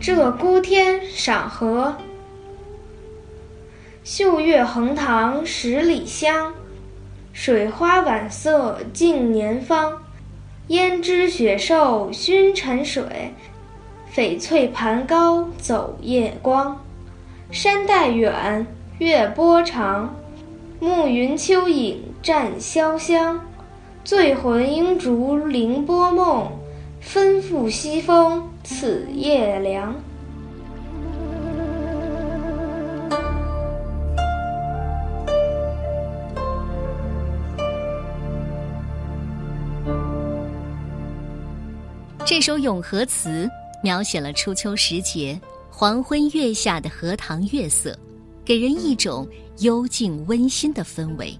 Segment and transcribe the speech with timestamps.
[0.00, 1.94] 鹧鸪天赏荷，
[4.02, 6.54] 秀月横塘十里香。
[7.32, 9.92] 水花晚色近年芳，
[10.68, 13.32] 胭脂雪瘦熏沉水，
[14.12, 16.80] 翡翠盘高走夜光。
[17.50, 18.66] 山带远，
[18.98, 20.14] 月波长，
[20.80, 23.40] 暮云秋影占潇湘。
[24.04, 26.50] 醉魂应逐凌波梦，
[27.08, 29.98] 分付西风此夜凉。
[42.26, 43.48] 这首咏荷词
[43.82, 45.40] 描写了初秋时节
[45.70, 47.98] 黄昏月下的荷塘月色，
[48.44, 49.26] 给人一种
[49.60, 51.34] 幽静温馨的氛围。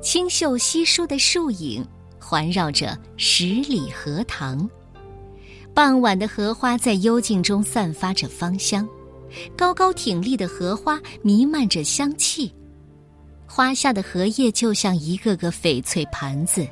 [0.00, 1.86] 清秀稀疏的树影
[2.22, 4.70] 环绕着十里荷塘，
[5.74, 8.88] 傍晚的荷花在幽静中散发着芳香，
[9.56, 12.54] 高高挺立的荷花弥漫着香气，
[13.44, 16.66] 花下的荷叶就像一个个翡翠盘子。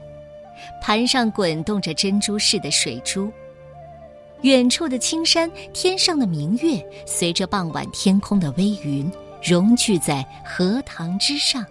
[0.80, 3.30] 盘上滚动着珍珠似的水珠，
[4.42, 9.10] 远处的青山，天上的明月，随着傍晚天空的微云，
[9.42, 11.66] 融聚在荷塘之上。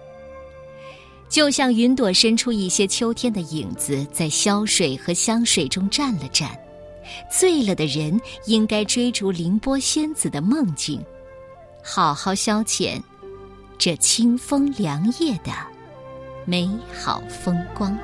[1.29, 6.49] 就像云朵伸出一些秋天的影子，在潇水和香水中站了站。
[7.31, 11.03] 醉了的人应该追逐凌波仙子的梦境，
[11.83, 13.01] 好好消遣
[13.77, 15.51] 这清风凉夜的
[16.45, 17.97] 美好风光。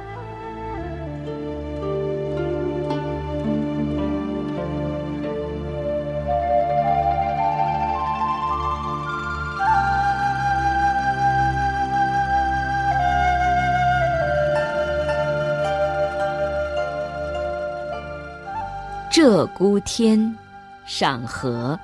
[19.15, 20.37] 鹧鸪天，
[20.85, 21.79] 赏荷，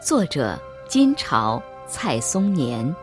[0.00, 0.56] 作者
[0.86, 2.94] 金朝蔡松年。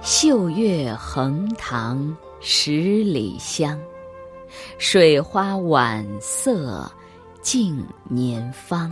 [0.00, 3.78] 秀月横塘十里香，
[4.78, 6.90] 水花晚色
[7.42, 8.90] 近年芳。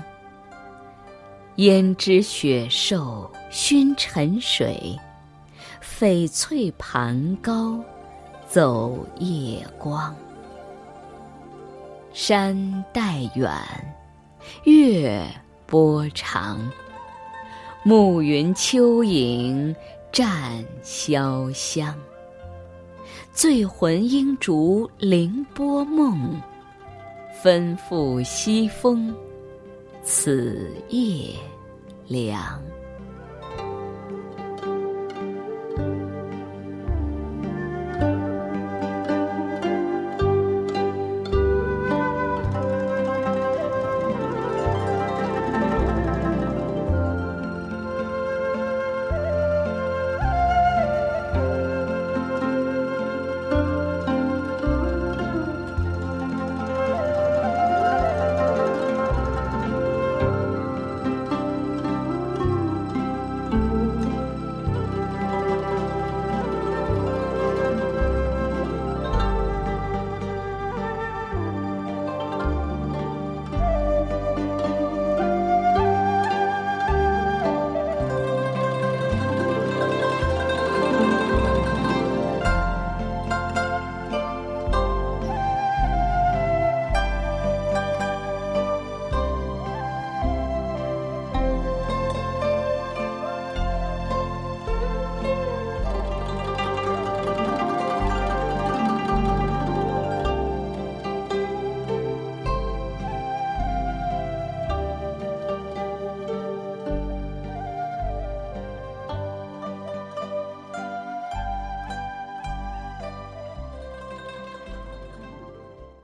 [1.57, 4.95] 胭脂雪瘦熏沉水。
[5.83, 7.81] 翡翠盘高，
[8.47, 10.15] 走夜光。
[12.13, 13.51] 山带远，
[14.63, 15.27] 月
[15.67, 16.71] 波长。
[17.83, 19.75] 暮云秋影
[20.13, 21.93] 占潇湘。
[23.33, 26.41] 醉魂应逐凌波梦，
[27.43, 29.13] 分付西风
[30.05, 31.35] 此夜
[32.07, 32.63] 凉。